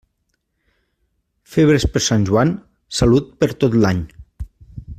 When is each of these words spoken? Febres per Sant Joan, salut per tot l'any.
Febres 1.55 1.85
per 1.97 2.01
Sant 2.05 2.25
Joan, 2.31 2.55
salut 3.01 3.29
per 3.45 3.51
tot 3.65 3.77
l'any. 3.85 4.01